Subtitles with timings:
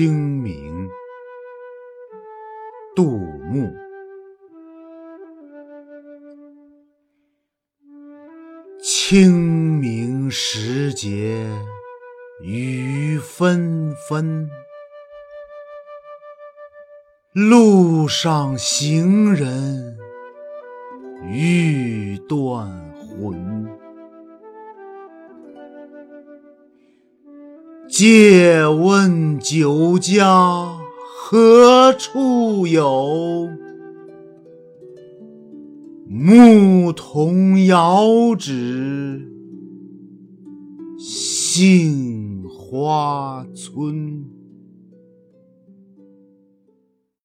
[0.00, 0.88] 清明，
[2.96, 3.18] 杜
[3.52, 3.70] 牧。
[8.82, 11.46] 清明时节
[12.42, 14.48] 雨纷纷，
[17.34, 19.98] 路上行人
[21.30, 23.59] 欲断魂。
[27.90, 33.48] 借问酒家何处有？
[36.08, 39.28] 牧童遥指
[41.00, 44.39] 杏花村。